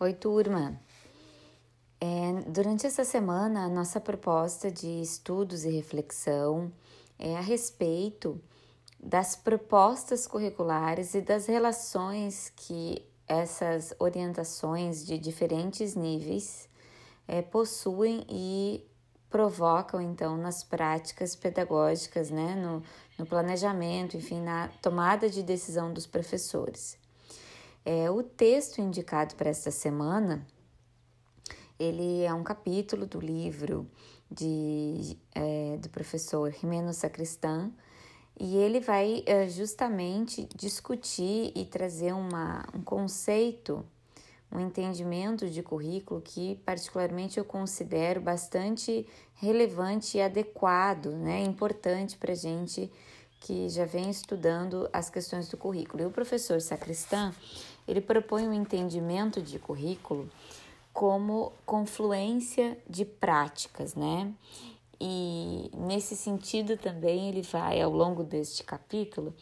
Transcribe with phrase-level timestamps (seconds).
[0.00, 0.80] Oi, turma!
[2.00, 6.70] É, durante essa semana, a nossa proposta de estudos e reflexão
[7.18, 8.40] é a respeito
[9.02, 16.68] das propostas curriculares e das relações que essas orientações de diferentes níveis
[17.26, 18.86] é, possuem e
[19.28, 22.84] provocam, então, nas práticas pedagógicas, né, no,
[23.18, 26.96] no planejamento, enfim, na tomada de decisão dos professores.
[27.84, 30.46] É, o texto indicado para esta semana,
[31.78, 33.88] ele é um capítulo do livro
[34.30, 37.72] de, é, do professor Jimeno Sacristán,
[38.38, 43.84] e ele vai é, justamente discutir e trazer uma, um conceito,
[44.50, 51.42] um entendimento de currículo que, particularmente, eu considero bastante relevante e adequado, né?
[51.42, 52.90] importante para a gente
[53.40, 56.02] que já vem estudando as questões do currículo.
[56.02, 57.32] E o professor Sacristã,
[57.86, 60.28] ele propõe um entendimento de currículo
[60.92, 64.32] como confluência de práticas, né?
[65.00, 69.32] E nesse sentido também ele vai, ao longo deste capítulo,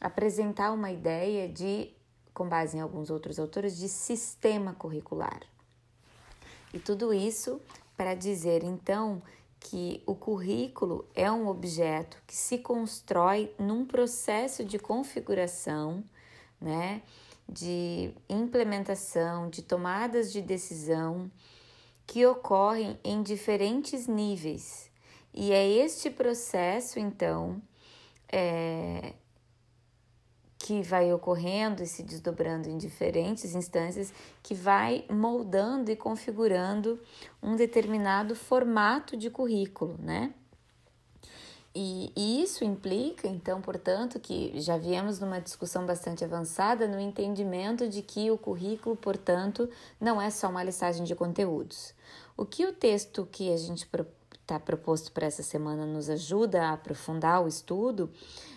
[0.00, 1.90] apresentar uma ideia de,
[2.32, 5.40] com base em alguns outros autores, de sistema curricular.
[6.72, 7.60] E tudo isso
[7.96, 9.22] para dizer então
[9.64, 16.04] que o currículo é um objeto que se constrói num processo de configuração,
[16.60, 17.00] né,
[17.48, 21.30] de implementação, de tomadas de decisão
[22.06, 24.90] que ocorrem em diferentes níveis.
[25.32, 27.60] E é este processo, então,
[28.30, 29.14] é,
[30.64, 36.98] que vai ocorrendo e se desdobrando em diferentes instâncias, que vai moldando e configurando
[37.42, 40.32] um determinado formato de currículo, né?
[41.74, 48.00] E, isso implica, então, portanto, que já viemos numa discussão bastante avançada no entendimento de
[48.00, 49.68] que o currículo, portanto,
[50.00, 51.92] não é só uma listagem de conteúdos.
[52.38, 53.86] O que o texto que a gente
[54.44, 58.12] está proposto para essa semana nos ajuda a aprofundar o estudo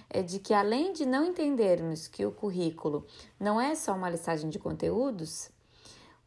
[0.09, 3.05] é de que, além de não entendermos que o currículo
[3.39, 5.49] não é só uma listagem de conteúdos,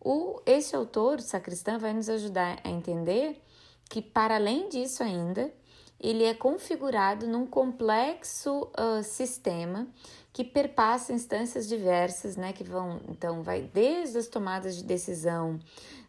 [0.00, 3.40] o, esse autor, o sacristão, vai nos ajudar a entender
[3.88, 5.52] que, para além disso ainda,
[5.98, 9.86] ele é configurado num complexo uh, sistema
[10.32, 15.58] que perpassa instâncias diversas, né, que vão, então, vai desde as tomadas de decisão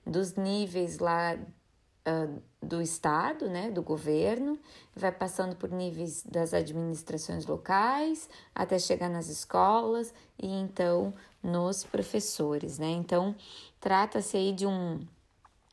[0.06, 4.60] dos níveis lá uh, do Estado, né, do governo,
[4.96, 12.78] vai passando por níveis das administrações locais, até chegar nas escolas e então nos professores,
[12.78, 12.92] né?
[12.92, 13.36] Então,
[13.80, 15.00] trata-se aí de um,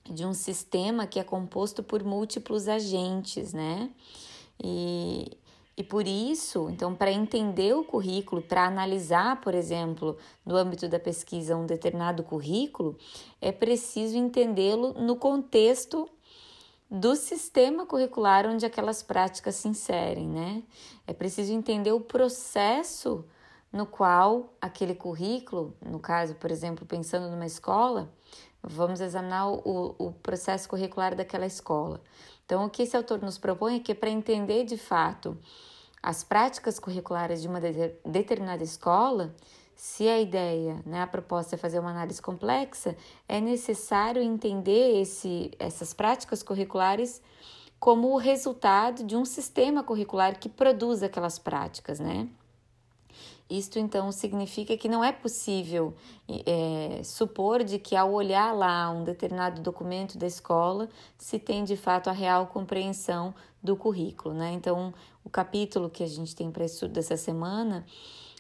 [0.09, 3.91] de um sistema que é composto por múltiplos agentes, né?
[4.59, 5.31] E,
[5.77, 10.99] e por isso, então, para entender o currículo, para analisar, por exemplo, no âmbito da
[10.99, 12.97] pesquisa um determinado currículo,
[13.43, 16.09] é preciso entendê-lo no contexto
[16.91, 20.63] do sistema curricular onde aquelas práticas se inserem, né?
[21.07, 23.25] É preciso entender o processo
[23.71, 28.11] no qual aquele currículo, no caso, por exemplo, pensando numa escola,
[28.63, 32.01] vamos examinar o, o processo curricular daquela escola.
[32.45, 35.37] Então, o que esse autor nos propõe é que, para entender de fato
[36.03, 39.35] as práticas curriculares de uma determinada escola,
[39.79, 42.97] se a ideia, né, a proposta é fazer uma análise complexa,
[43.29, 47.23] é necessário entender esse, essas práticas curriculares
[47.79, 52.29] como o resultado de um sistema curricular que produz aquelas práticas, né?
[53.49, 55.95] Isto então significa que não é possível
[56.45, 61.77] é, supor de que ao olhar lá um determinado documento da escola se tem de
[61.77, 64.51] fato a real compreensão do currículo, né?
[64.53, 64.93] Então,
[65.25, 67.87] o capítulo que a gente tem para estudo dessa semana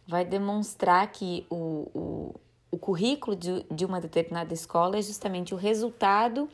[0.08, 5.56] vai demonstrar que o, o, o currículo de, de uma determinada escola é justamente o
[5.58, 6.48] resultado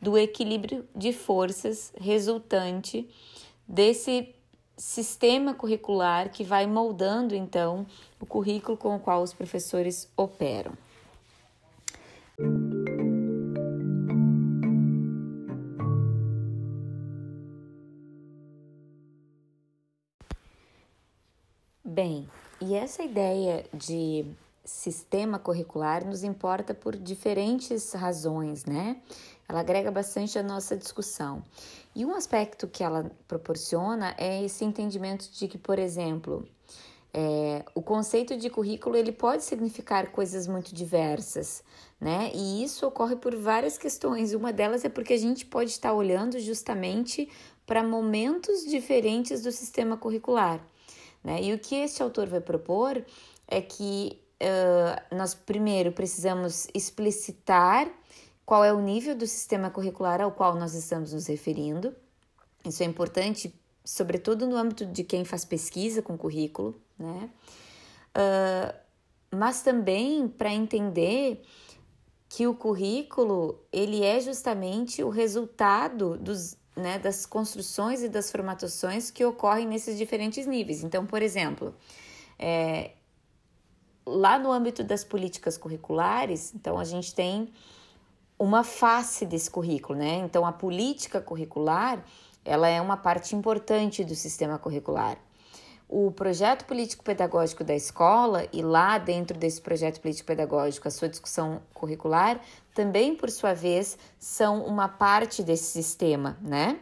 [0.00, 3.06] do equilíbrio de forças resultante
[3.68, 4.34] desse
[4.76, 7.86] sistema curricular que vai moldando então
[8.18, 10.72] o currículo com o qual os professores operam.
[21.84, 22.28] Bem,
[22.60, 24.24] e essa ideia de
[24.64, 28.96] sistema curricular nos importa por diferentes razões, né?
[29.48, 31.42] Ela agrega bastante à nossa discussão.
[31.94, 36.48] E um aspecto que ela proporciona é esse entendimento de que, por exemplo,
[37.12, 41.62] é, o conceito de currículo ele pode significar coisas muito diversas,
[42.00, 42.32] né?
[42.34, 44.32] E isso ocorre por várias questões.
[44.32, 47.28] Uma delas é porque a gente pode estar olhando justamente
[47.66, 50.60] para momentos diferentes do sistema curricular.
[51.24, 51.42] Né?
[51.42, 53.02] E o que este autor vai propor
[53.48, 57.90] é que uh, nós primeiro precisamos explicitar
[58.44, 61.94] qual é o nível do sistema curricular ao qual nós estamos nos referindo.
[62.64, 67.30] Isso é importante, sobretudo no âmbito de quem faz pesquisa com currículo, né?
[68.16, 68.84] Uh,
[69.34, 71.42] mas também para entender
[72.28, 79.10] que o currículo ele é justamente o resultado dos, né, das construções e das formatações
[79.10, 80.82] que ocorrem nesses diferentes níveis.
[80.82, 81.74] Então, por exemplo,
[82.38, 82.92] é,
[84.06, 87.52] lá no âmbito das políticas curriculares, então a gente tem
[88.38, 90.16] uma face desse currículo, né?
[90.16, 92.04] Então a política curricular,
[92.44, 95.16] ela é uma parte importante do sistema curricular
[95.96, 102.40] o projeto político-pedagógico da escola e lá dentro desse projeto político-pedagógico a sua discussão curricular
[102.74, 106.80] também, por sua vez, são uma parte desse sistema, né?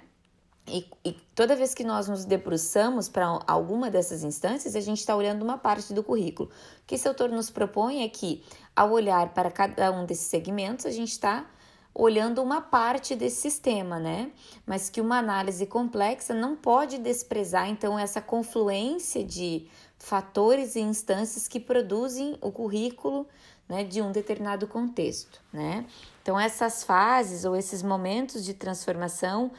[0.67, 5.15] E, e toda vez que nós nos debruçamos para alguma dessas instâncias, a gente está
[5.15, 6.49] olhando uma parte do currículo.
[6.49, 8.43] O que esse autor nos propõe é que,
[8.75, 11.44] ao olhar para cada um desses segmentos, a gente está
[11.94, 14.33] olhando uma parte desse sistema, né?
[14.67, 19.67] Mas que uma análise complexa não pode desprezar então essa confluência de
[19.99, 23.27] fatores e instâncias que produzem o currículo
[23.69, 25.87] né, de um determinado contexto, né?
[26.23, 29.50] Então essas fases ou esses momentos de transformação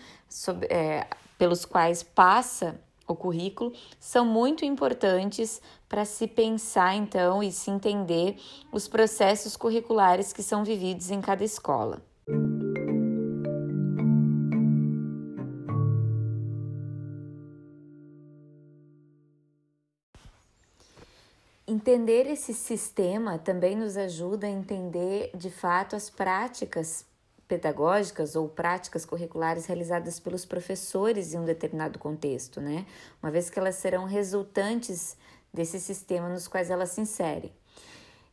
[0.70, 1.08] é,
[1.38, 8.38] pelos quais passa o currículo são muito importantes para se pensar então e se entender
[8.72, 12.02] os processos curriculares que são vividos em cada escola.
[21.84, 27.06] Entender esse sistema também nos ajuda a entender de fato as práticas
[27.46, 32.86] pedagógicas ou práticas curriculares realizadas pelos professores em um determinado contexto, né?
[33.22, 35.18] Uma vez que elas serão resultantes
[35.54, 37.52] desse sistema nos quais elas se inserem.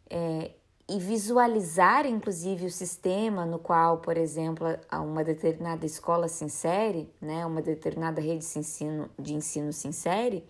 [0.09, 0.53] É,
[0.89, 7.45] e visualizar, inclusive, o sistema no qual, por exemplo, uma determinada escola se insere, né,
[7.45, 10.47] uma determinada rede de ensino, de ensino se insere,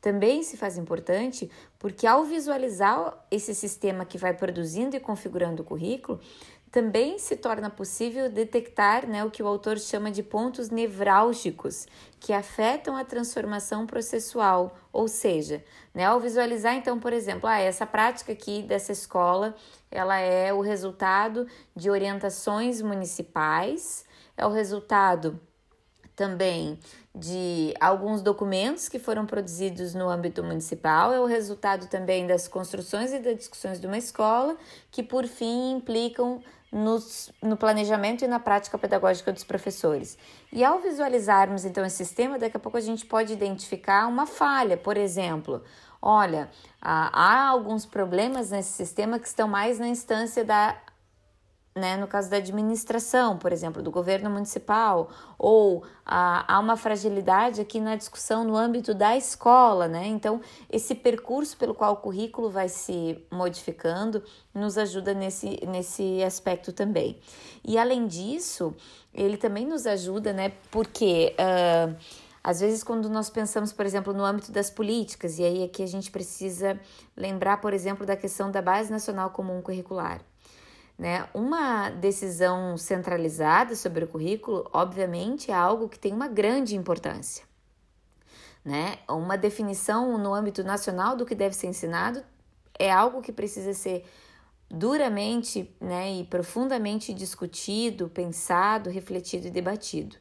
[0.00, 5.64] também se faz importante porque, ao visualizar esse sistema que vai produzindo e configurando o
[5.64, 6.20] currículo,
[6.70, 11.86] também se torna possível detectar né, o que o autor chama de pontos nevrálgicos
[12.20, 17.84] que afetam a transformação processual, ou seja, né, ao visualizar então, por exemplo, ah, essa
[17.84, 19.56] prática aqui dessa escola,
[19.90, 24.04] ela é o resultado de orientações municipais,
[24.36, 25.40] é o resultado
[26.14, 26.78] também
[27.14, 33.12] de alguns documentos que foram produzidos no âmbito municipal, é o resultado também das construções
[33.12, 34.56] e das discussões de uma escola,
[34.90, 36.40] que por fim implicam
[36.70, 40.16] nos, no planejamento e na prática pedagógica dos professores.
[40.52, 44.76] E ao visualizarmos então esse sistema, daqui a pouco a gente pode identificar uma falha,
[44.76, 45.62] por exemplo.
[46.00, 46.48] Olha,
[46.80, 50.76] há alguns problemas nesse sistema que estão mais na instância da
[51.80, 57.60] né, no caso da administração, por exemplo, do governo municipal, ou ah, há uma fragilidade
[57.60, 60.06] aqui na discussão no âmbito da escola, né?
[60.06, 60.40] Então,
[60.70, 64.22] esse percurso pelo qual o currículo vai se modificando
[64.54, 67.18] nos ajuda nesse, nesse aspecto também.
[67.64, 68.74] E além disso,
[69.12, 70.52] ele também nos ajuda, né?
[70.70, 71.34] Porque.
[71.38, 75.82] Uh, às vezes, quando nós pensamos, por exemplo, no âmbito das políticas, e aí aqui
[75.82, 76.80] a gente precisa
[77.14, 80.22] lembrar, por exemplo, da questão da Base Nacional Comum Curricular.
[81.00, 81.26] Né?
[81.32, 87.42] Uma decisão centralizada sobre o currículo, obviamente, é algo que tem uma grande importância.
[88.62, 88.98] Né?
[89.08, 92.22] Uma definição no âmbito nacional do que deve ser ensinado
[92.78, 94.04] é algo que precisa ser
[94.70, 100.16] duramente né, e profundamente discutido, pensado, refletido e debatido.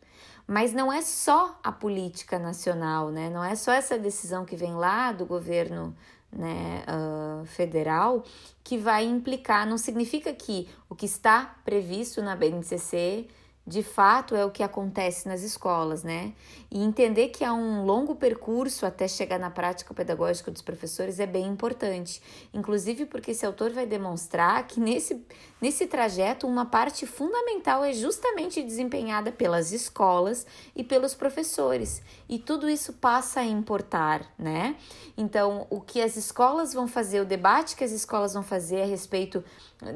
[0.47, 3.29] Mas não é só a política nacional, né?
[3.29, 5.93] não é só essa decisão que vem lá do governo
[6.31, 8.23] né, uh, federal
[8.63, 9.67] que vai implicar.
[9.67, 13.27] Não significa que o que está previsto na BNCC
[13.69, 16.33] de fato é o que acontece nas escolas, né?
[16.71, 21.27] E entender que há um longo percurso até chegar na prática pedagógica dos professores é
[21.27, 22.19] bem importante.
[22.51, 25.23] Inclusive porque esse autor vai demonstrar que nesse,
[25.61, 32.01] nesse trajeto uma parte fundamental é justamente desempenhada pelas escolas e pelos professores.
[32.27, 34.75] E tudo isso passa a importar, né?
[35.15, 38.85] Então, o que as escolas vão fazer, o debate que as escolas vão fazer a
[38.85, 39.43] respeito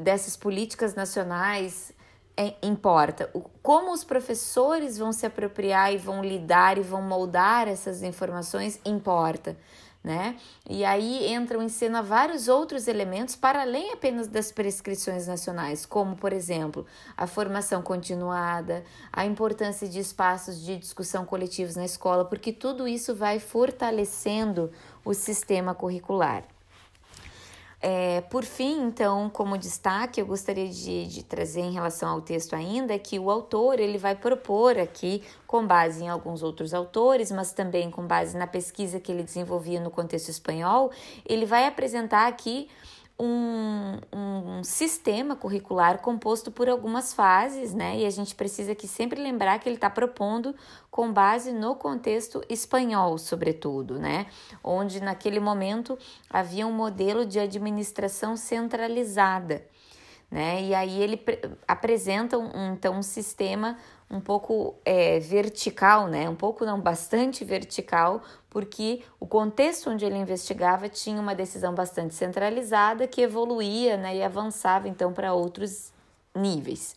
[0.04, 1.92] dessas políticas nacionais
[2.36, 3.30] é, importa.
[3.34, 8.80] O, como os professores vão se apropriar e vão lidar e vão moldar essas informações
[8.86, 9.56] importa.
[10.04, 10.36] Né?
[10.70, 16.18] E aí entram em cena vários outros elementos para além apenas das prescrições nacionais, como,
[16.18, 16.86] por exemplo,
[17.16, 23.16] a formação continuada, a importância de espaços de discussão coletivos na escola, porque tudo isso
[23.16, 24.74] vai fortalecendo
[25.06, 26.44] o sistema curricular.
[27.86, 32.54] É, por fim, então, como destaque, eu gostaria de, de, trazer em relação ao texto
[32.54, 37.52] ainda que o autor ele vai propor aqui, com base em alguns outros autores, mas
[37.52, 40.92] também com base na pesquisa que ele desenvolvia no contexto espanhol,
[41.28, 42.70] ele vai apresentar aqui
[43.20, 48.00] um, um, sistema curricular composto por algumas fases, né?
[48.00, 50.56] E a gente precisa aqui sempre lembrar que ele está propondo
[50.90, 54.26] com base no contexto espanhol, sobretudo, né?
[54.64, 55.98] Onde naquele momento
[56.30, 59.66] havia um modelo de administração centralizada.
[60.34, 60.64] Né?
[60.64, 61.24] E aí ele
[61.68, 63.78] apresenta um, então um sistema
[64.10, 66.28] um pouco é, vertical, né?
[66.28, 72.16] Um pouco não, bastante vertical, porque o contexto onde ele investigava tinha uma decisão bastante
[72.16, 74.16] centralizada que evoluía, né?
[74.16, 75.94] E avançava então para outros
[76.34, 76.96] níveis.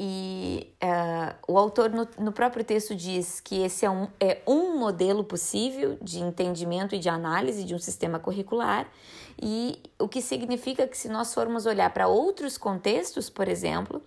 [0.00, 4.78] E uh, o autor, no, no, próprio texto, diz que esse é um, é um
[4.78, 8.86] modelo possível de entendimento e de análise de um sistema curricular,
[9.40, 14.00] e o que significa que, se nós formos olhar para outros contextos, por exemplo,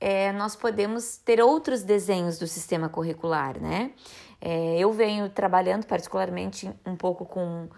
[0.00, 3.92] é, nós podemos ter outros desenhos do sistema curricular, né?
[4.40, 7.68] É, eu venho trabalhando particularmente um pouco com,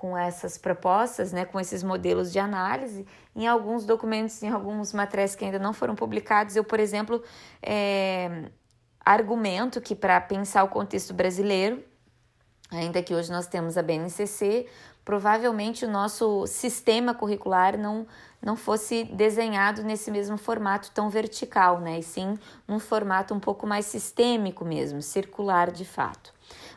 [0.00, 5.36] com essas propostas, né, com esses modelos de análise, em alguns documentos, em alguns materiais
[5.36, 7.22] que ainda não foram publicados, eu, por exemplo,
[7.62, 8.46] é,
[9.04, 11.84] argumento que para pensar o contexto brasileiro,
[12.70, 14.66] ainda que hoje nós temos a BNCC,
[15.04, 18.06] provavelmente o nosso sistema curricular não,
[18.40, 21.98] não fosse desenhado nesse mesmo formato tão vertical, né?
[21.98, 26.32] E sim num formato um pouco mais sistêmico mesmo, circular de fato.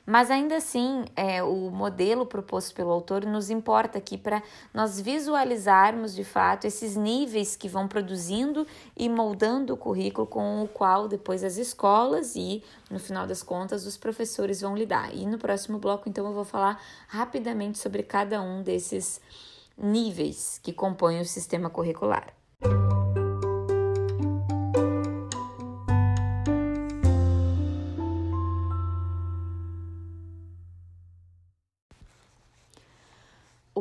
[0.06, 6.13] Mas ainda assim, é, o modelo proposto pelo autor nos importa aqui para nós visualizarmos
[6.13, 11.44] de fato esses níveis que vão produzindo e moldando o currículo com o qual depois
[11.44, 15.13] as escolas e, no final das contas, os professores vão lidar.
[15.15, 19.22] E no próximo bloco, então, eu vou falar rapidamente sobre cada um desses
[19.77, 22.34] níveis que compõem o sistema curricular.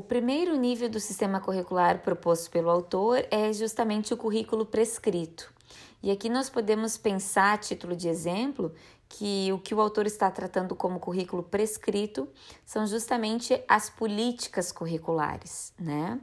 [0.03, 5.55] O primeiro nível do sistema curricular proposto pelo autor é justamente o currículo prescrito.
[6.03, 8.75] E aqui nós podemos pensar, a título de exemplo,
[9.09, 12.29] que o que o autor está tratando como currículo prescrito
[12.67, 16.19] são justamente as políticas curriculares, né?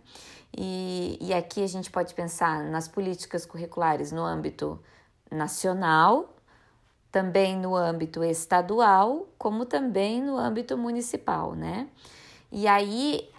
[0.56, 4.78] E, e aqui a gente pode pensar nas políticas curriculares no âmbito
[5.32, 6.36] nacional,
[7.10, 11.88] também no âmbito estadual, como também no âmbito municipal, né?
[12.52, 13.30] E aí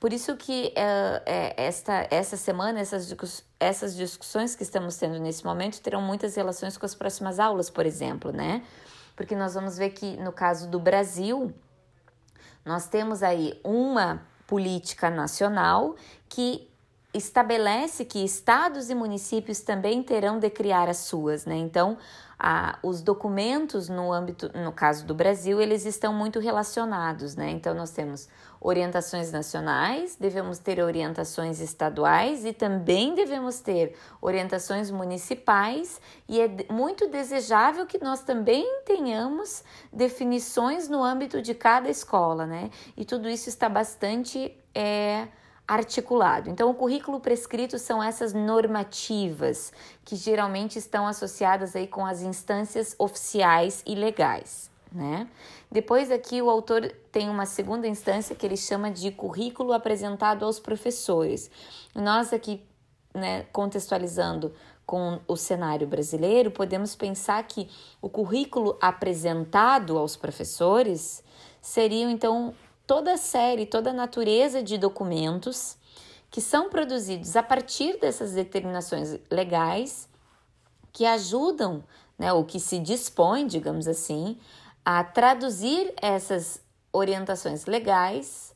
[0.00, 3.14] por isso que é, esta, essa semana, essas,
[3.58, 7.84] essas discussões que estamos tendo nesse momento terão muitas relações com as próximas aulas, por
[7.84, 8.62] exemplo, né?
[9.16, 11.52] Porque nós vamos ver que no caso do Brasil,
[12.64, 15.96] nós temos aí uma política nacional
[16.28, 16.68] que
[17.12, 21.56] estabelece que estados e municípios também terão de criar as suas, né?
[21.56, 21.98] Então,
[22.82, 27.50] os documentos no âmbito, no caso do Brasil, eles estão muito relacionados, né?
[27.50, 28.28] Então, nós temos
[28.60, 37.08] orientações nacionais, devemos ter orientações estaduais e também devemos ter orientações municipais, e é muito
[37.08, 42.70] desejável que nós também tenhamos definições no âmbito de cada escola, né?
[42.96, 44.56] E tudo isso está bastante.
[44.74, 45.26] É,
[45.68, 46.48] articulado.
[46.48, 49.70] Então, o currículo prescrito são essas normativas
[50.02, 55.28] que geralmente estão associadas aí com as instâncias oficiais e legais, né?
[55.70, 60.58] Depois aqui o autor tem uma segunda instância que ele chama de currículo apresentado aos
[60.58, 61.50] professores.
[61.94, 62.66] Nós aqui,
[63.14, 64.54] né, contextualizando
[64.86, 67.68] com o cenário brasileiro, podemos pensar que
[68.00, 71.22] o currículo apresentado aos professores
[71.60, 72.54] seriam então
[72.88, 75.76] toda a série, toda a natureza de documentos
[76.30, 80.08] que são produzidos a partir dessas determinações legais
[80.90, 81.84] que ajudam,
[82.18, 84.38] né, ou que se dispõe, digamos assim,
[84.82, 88.54] a traduzir essas orientações legais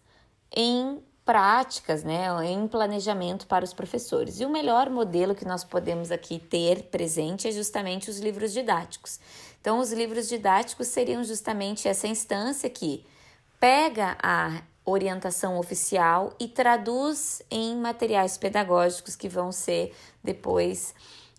[0.50, 4.40] em práticas, né, em planejamento para os professores.
[4.40, 9.20] E o melhor modelo que nós podemos aqui ter presente é justamente os livros didáticos.
[9.60, 13.04] Então, os livros didáticos seriam justamente essa instância que
[13.62, 20.92] pega a orientação oficial e traduz em materiais pedagógicos que vão ser depois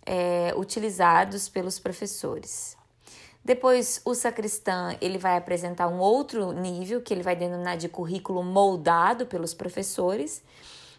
[0.05, 2.77] é, utilizados pelos professores.
[3.43, 8.41] Depois, o sacristã ele vai apresentar um outro nível que ele vai denominar de currículo
[8.41, 10.41] moldado pelos professores.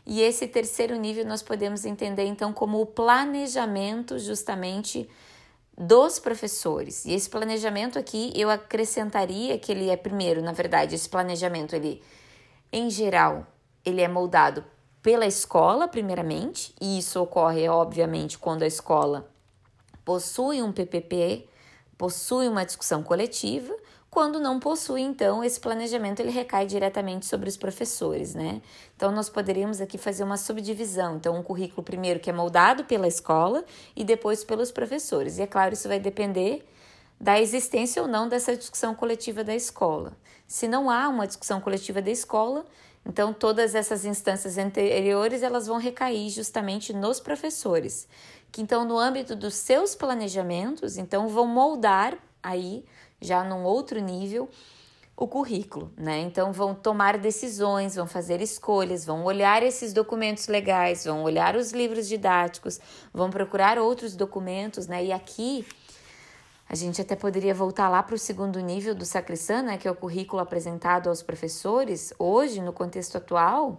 [0.04, 5.09] E esse terceiro nível nós podemos entender então como o planejamento justamente
[5.76, 7.04] dos professores.
[7.04, 12.02] E esse planejamento aqui eu acrescentaria que ele é primeiro, na verdade, esse planejamento ele
[12.73, 13.47] em geral,
[13.85, 14.64] ele é moldado
[15.00, 19.31] pela escola, primeiramente, e isso ocorre, obviamente, quando a escola
[20.04, 21.49] possui um PPP,
[21.97, 23.76] possui uma discussão coletiva,
[24.14, 28.62] quando não possui, então, esse planejamento ele recai diretamente sobre os professores, né?
[28.94, 31.16] Então, nós poderíamos aqui fazer uma subdivisão.
[31.16, 33.64] Então, um currículo primeiro que é moldado pela escola
[33.97, 35.38] e depois pelos professores.
[35.38, 36.64] E é claro, isso vai depender
[37.21, 40.16] da existência ou não dessa discussão coletiva da escola.
[40.47, 42.64] Se não há uma discussão coletiva da escola,
[43.04, 48.06] então todas essas instâncias anteriores elas vão recair justamente nos professores,
[48.52, 52.85] que então no âmbito dos seus planejamentos, então vão moldar aí
[53.26, 54.49] já num outro nível
[55.16, 56.21] o currículo, né?
[56.21, 61.73] Então vão tomar decisões, vão fazer escolhas, vão olhar esses documentos legais, vão olhar os
[61.73, 62.81] livros didáticos,
[63.12, 65.04] vão procurar outros documentos, né?
[65.04, 65.64] E aqui
[66.69, 69.90] a gente até poderia voltar lá para o segundo nível do sacristã, né, que é
[69.90, 72.12] o currículo apresentado aos professores.
[72.19, 73.78] Hoje, no contexto atual,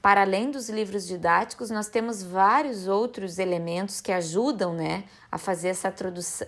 [0.00, 5.68] para além dos livros didáticos, nós temos vários outros elementos que ajudam né, a fazer
[5.68, 5.94] essa,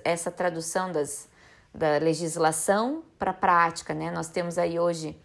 [0.03, 1.29] essa tradução das,
[1.75, 3.93] da legislação para a prática.
[3.93, 4.11] Né?
[4.11, 5.17] Nós temos aí hoje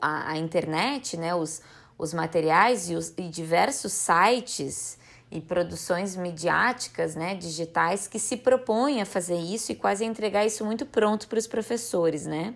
[0.00, 1.60] a, a internet, né, os,
[1.98, 4.98] os materiais e, os, e diversos sites
[5.30, 10.64] e produções midiáticas, né, digitais, que se propõem a fazer isso e quase entregar isso
[10.64, 12.54] muito pronto para os professores, né?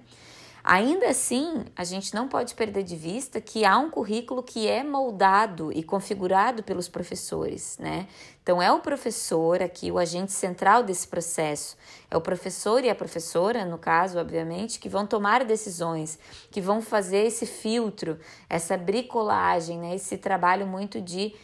[0.63, 4.85] Ainda assim, a gente não pode perder de vista que há um currículo que é
[4.85, 8.07] moldado e configurado pelos professores, né?
[8.43, 11.77] Então, é o professor aqui, o agente central desse processo.
[12.11, 16.19] É o professor e a professora, no caso, obviamente, que vão tomar decisões,
[16.51, 19.95] que vão fazer esse filtro, essa bricolagem, né?
[19.95, 21.35] Esse trabalho muito de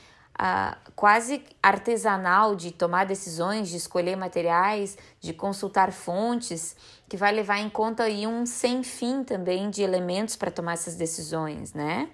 [0.95, 6.76] quase artesanal de tomar decisões, de escolher materiais, de consultar fontes,
[7.09, 10.95] que vai levar em conta aí um sem fim também de elementos para tomar essas
[10.95, 12.11] decisões, né?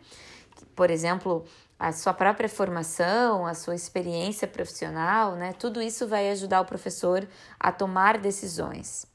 [0.74, 1.44] Por exemplo,
[1.78, 5.52] a sua própria formação, a sua experiência profissional, né?
[5.52, 7.26] Tudo isso vai ajudar o professor
[7.58, 9.11] a tomar decisões.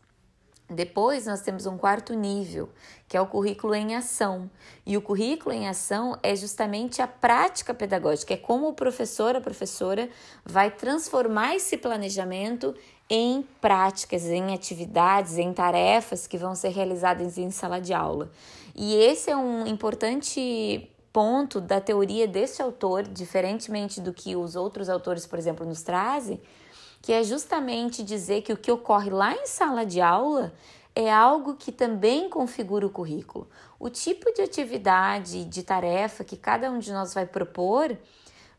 [0.69, 2.69] Depois nós temos um quarto nível,
[3.08, 4.49] que é o currículo em ação.
[4.86, 9.41] E o currículo em ação é justamente a prática pedagógica, é como o professor, a
[9.41, 10.10] professora
[10.45, 12.75] vai transformar esse planejamento
[13.10, 18.30] em práticas, em atividades, em tarefas que vão ser realizadas em sala de aula.
[18.75, 24.89] E esse é um importante ponto da teoria desse autor, diferentemente do que os outros
[24.89, 26.39] autores, por exemplo, nos trazem,
[27.01, 30.53] que é justamente dizer que o que ocorre lá em sala de aula
[30.95, 33.47] é algo que também configura o currículo.
[33.79, 37.95] O tipo de atividade, de tarefa que cada um de nós vai propor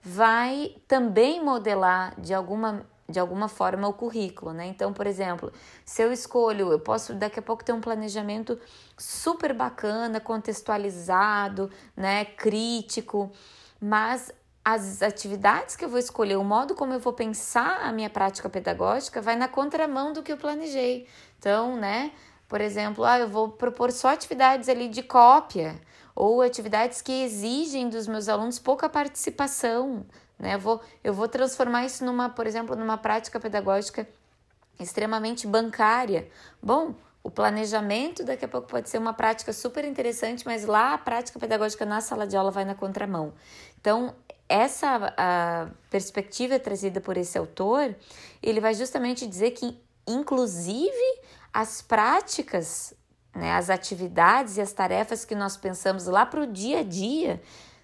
[0.01, 4.67] vai também modelar de alguma de alguma forma o currículo, né?
[4.67, 5.51] Então, por exemplo,
[5.83, 8.61] se eu escolho, eu posso daqui a pouco ter um planejamento
[8.99, 13.33] super bacana, contextualizado, né, crítico,
[13.81, 14.31] mas
[14.65, 18.49] as atividades que eu vou escolher, o modo como eu vou pensar a minha prática
[18.49, 21.07] pedagógica vai na contramão do que eu planejei.
[21.39, 22.13] Então, né,
[22.49, 25.81] por exemplo, ah, eu vou propor só atividades ali de cópia
[26.15, 30.05] ou atividades que exigem dos meus alunos pouca participação,
[30.39, 30.55] né?
[30.55, 34.09] Eu vou, eu vou transformar isso numa, por exemplo, numa prática pedagógica
[34.81, 36.29] extremamente bancária.
[36.63, 40.99] Bom, o planejamento daqui a pouco pode ser uma prática super interessante, mas lá a
[40.99, 43.35] prática pedagógica na sala de aula vai na contramão.
[43.81, 44.15] Então,
[44.49, 47.95] essa a perspectiva trazida por esse autor,
[48.43, 51.21] ele vai justamente dizer que, inclusive,
[51.53, 52.95] as práticas,
[53.35, 57.41] né, as atividades e as tarefas que nós pensamos lá para o dia a dia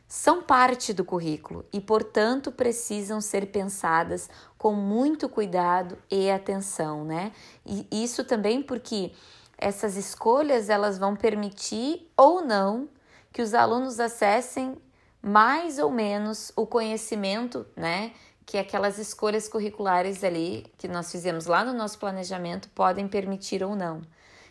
[0.07, 7.33] são parte do currículo e, portanto, precisam ser pensadas com muito cuidado e atenção, né?
[7.65, 9.13] E isso também porque
[9.59, 12.89] essas escolhas elas vão permitir ou não
[13.33, 14.77] que os alunos acessem
[15.25, 18.13] mais ou menos o conhecimento, né?
[18.45, 23.75] Que aquelas escolhas curriculares ali que nós fizemos lá no nosso planejamento podem permitir ou
[23.75, 24.03] não.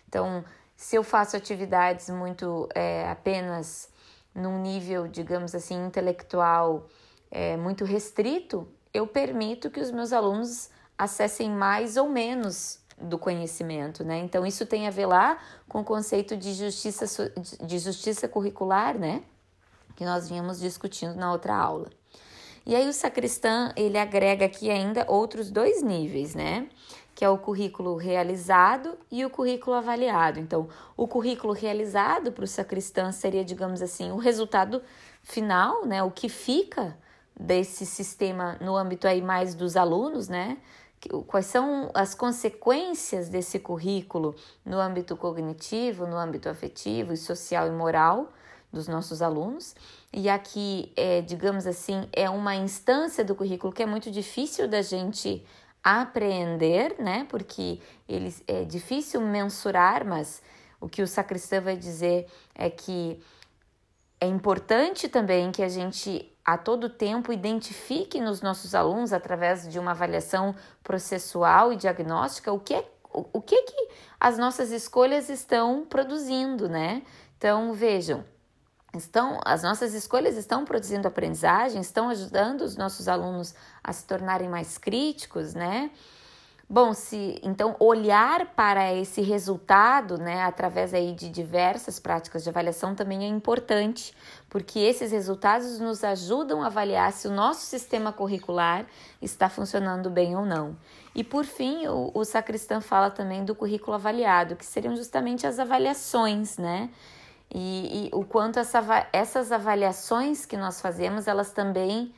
[0.10, 0.44] Então,
[0.76, 3.88] se eu faço atividades muito é, apenas
[4.34, 6.88] num nível, digamos assim, intelectual
[7.30, 14.04] é, muito restrito, eu permito que os meus alunos acessem mais ou menos do conhecimento,
[14.04, 14.18] né?
[14.20, 17.32] Então isso tem a ver lá com o conceito de justiça
[17.64, 19.24] de justiça curricular, né?
[19.96, 21.90] Que nós vínhamos discutindo na outra aula.
[22.66, 26.70] E aí o sacristã, ele agrega aqui ainda outros dois níveis, né?
[27.14, 30.40] Que é o currículo realizado e o currículo avaliado.
[30.40, 34.82] Então, o currículo realizado para o sacristã seria, digamos assim, o resultado
[35.22, 36.02] final, né?
[36.04, 36.98] O que fica
[37.38, 40.58] desse sistema no âmbito aí mais dos alunos, né?
[41.28, 44.34] Quais são as consequências desse currículo
[44.66, 48.32] no âmbito cognitivo, no âmbito afetivo, social e moral
[48.74, 49.76] dos nossos alunos.
[50.12, 54.82] E aqui, é, digamos assim, é uma instância do currículo que é muito difícil da
[54.82, 55.46] gente
[55.84, 57.28] apreender, né?
[57.30, 60.42] Porque eles, é difícil mensurar, mas
[60.82, 63.22] o que o sacristão vai dizer é que
[64.20, 69.80] é importante também que a gente a todo tempo identifique nos nossos alunos, através de
[69.80, 73.88] uma avaliação processual e diagnóstica, o que é o, o que, que
[74.20, 77.04] as nossas escolhas estão produzindo, né?
[77.38, 78.26] Então, vejam,
[78.96, 83.54] estão as nossas escolhas estão produzindo aprendizagem, estão ajudando os nossos alunos
[83.84, 85.92] a se tornarem mais críticos, né?
[86.70, 92.96] Bom, se então olhar para esse resultado, né, através aí de diversas práticas de avaliação
[92.96, 94.12] também é importante,
[94.50, 98.86] porque esses resultados nos ajudam a avaliar se o nosso sistema curricular
[99.22, 100.76] está funcionando bem ou não.
[101.14, 105.60] E por fim, o, o sacristão fala também do currículo avaliado, que seriam justamente as
[105.60, 106.90] avaliações, né?
[107.54, 112.13] E, e o quanto essa, essas avaliações que nós fazemos, elas também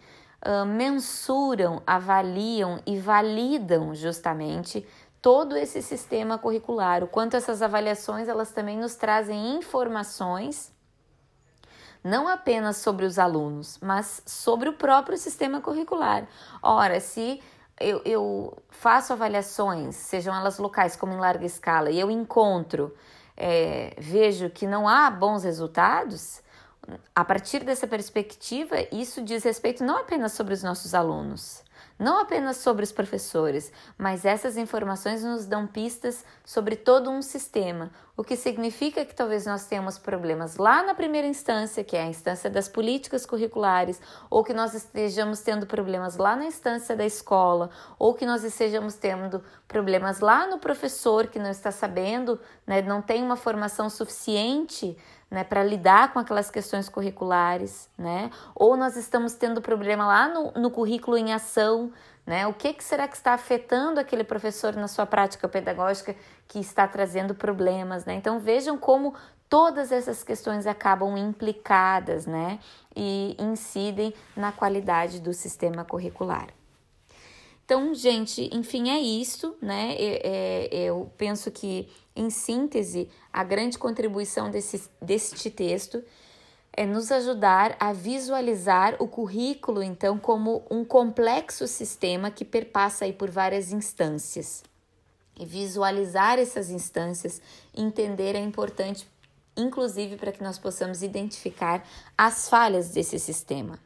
[0.45, 4.87] uh, mensuram, avaliam e validam justamente
[5.21, 10.73] todo esse sistema curricular, o quanto essas avaliações elas também nos trazem informações
[12.05, 16.27] não apenas sobre os alunos, mas sobre o próprio sistema curricular.
[16.61, 17.41] Ora, se
[17.79, 22.95] eu, eu faço avaliações, sejam elas locais como em larga escala, e eu encontro,
[23.37, 26.41] é, vejo que não há bons resultados,
[27.15, 31.63] a partir dessa perspectiva, isso diz respeito não apenas sobre os nossos alunos,
[31.97, 37.89] não apenas sobre os professores, mas essas informações nos dão pistas sobre todo um sistema,
[38.17, 42.07] o que significa que talvez nós tenhamos problemas lá na primeira instância, que é a
[42.07, 47.69] instância das políticas curriculares, ou que nós estejamos tendo problemas lá na instância da escola,
[47.97, 53.01] ou que nós estejamos tendo problemas lá no professor que não está sabendo, né, não
[53.01, 54.97] tem uma formação suficiente
[55.35, 58.31] né, para lidar com aquelas questões curriculares, né?
[58.55, 61.91] Ou nós estamos tendo problema lá no, no currículo em ação,
[62.25, 62.47] né?
[62.47, 66.15] O que, que será que está afetando aquele professor na sua prática pedagógica
[66.47, 68.13] que está trazendo problemas, né?
[68.13, 69.13] Então vejam como
[69.49, 72.57] todas essas questões acabam implicadas, né?
[72.95, 76.47] E incidem na qualidade do sistema curricular.
[77.65, 79.95] Então, gente, enfim, é isso, né?
[79.97, 86.03] É, eu penso que, em síntese, a grande contribuição desse, deste texto
[86.71, 93.13] é nos ajudar a visualizar o currículo, então, como um complexo sistema que perpassa aí
[93.13, 94.63] por várias instâncias.
[95.37, 97.41] E visualizar essas instâncias,
[97.75, 99.07] entender é importante,
[99.57, 101.83] inclusive para que nós possamos identificar
[102.15, 103.79] as falhas desse sistema.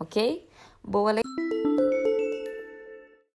[0.00, 0.48] Ok?
[0.82, 1.83] Boa leitura!